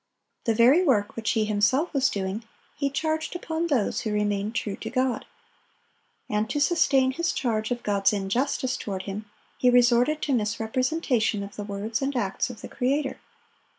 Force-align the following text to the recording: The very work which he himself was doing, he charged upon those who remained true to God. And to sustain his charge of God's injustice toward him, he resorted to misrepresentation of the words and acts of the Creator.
The 0.45 0.55
very 0.55 0.83
work 0.83 1.15
which 1.15 1.29
he 1.33 1.45
himself 1.45 1.93
was 1.93 2.09
doing, 2.09 2.43
he 2.75 2.89
charged 2.89 3.35
upon 3.35 3.67
those 3.67 4.01
who 4.01 4.11
remained 4.11 4.55
true 4.55 4.75
to 4.77 4.89
God. 4.89 5.25
And 6.27 6.49
to 6.49 6.59
sustain 6.59 7.11
his 7.11 7.31
charge 7.31 7.69
of 7.69 7.83
God's 7.83 8.11
injustice 8.11 8.77
toward 8.77 9.03
him, 9.03 9.25
he 9.59 9.69
resorted 9.69 10.19
to 10.23 10.33
misrepresentation 10.33 11.43
of 11.43 11.55
the 11.55 11.63
words 11.63 12.01
and 12.01 12.15
acts 12.15 12.49
of 12.49 12.61
the 12.61 12.67
Creator. 12.67 13.19